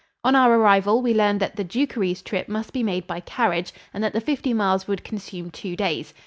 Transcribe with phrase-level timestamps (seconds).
[0.23, 4.03] On our arrival we learned that the Dukeries trip must be made by carriage and
[4.03, 6.15] that the fifty miles would consume two days.